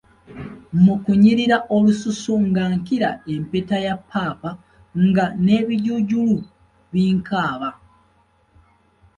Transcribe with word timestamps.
Mu 0.83 0.95
kunyirira 1.03 1.57
olususu 1.75 2.33
nga 2.47 2.63
nkira 2.75 3.09
mpeta 3.43 3.77
ya 3.85 3.95
paapa 4.09 4.49
nga 5.07 5.25
n'ebijuujulu 5.43 6.37
binkaaba. 6.91 7.69